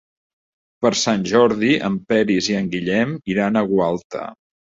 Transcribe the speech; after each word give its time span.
Per 0.85 0.91
Sant 1.01 1.25
Jordi 1.31 1.69
en 1.89 1.99
Peris 2.13 2.49
i 2.53 2.57
en 2.61 2.71
Guillem 2.73 3.13
iran 3.35 3.59
a 3.61 3.63
Gualta. 3.75 4.27